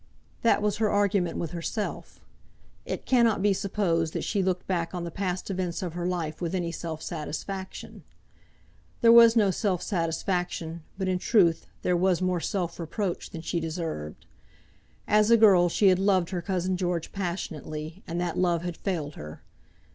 That 0.41 0.63
was 0.63 0.77
her 0.77 0.89
argument 0.89 1.37
with 1.37 1.51
herself. 1.51 2.21
It 2.87 3.05
cannot 3.05 3.43
be 3.43 3.53
supposed 3.53 4.13
that 4.13 4.23
she 4.23 4.41
looked 4.41 4.65
back 4.65 4.95
on 4.95 5.03
the 5.03 5.11
past 5.11 5.51
events 5.51 5.83
of 5.83 5.93
her 5.93 6.07
life 6.07 6.41
with 6.41 6.55
any 6.55 6.71
self 6.71 7.03
satisfaction. 7.03 8.01
There 9.01 9.11
was 9.11 9.35
no 9.35 9.51
self 9.51 9.83
satisfaction, 9.83 10.81
but 10.97 11.07
in 11.07 11.19
truth 11.19 11.67
there 11.83 11.95
was 11.95 12.19
more 12.19 12.39
self 12.39 12.79
reproach 12.79 13.29
than 13.29 13.41
she 13.41 13.59
deserved. 13.59 14.25
As 15.07 15.29
a 15.29 15.37
girl 15.37 15.69
she 15.69 15.89
had 15.89 15.99
loved 15.99 16.31
her 16.31 16.41
cousin 16.41 16.77
George 16.77 17.11
passionately, 17.11 18.01
and 18.07 18.19
that 18.19 18.39
love 18.39 18.63
had 18.63 18.77
failed 18.77 19.13
her. 19.13 19.43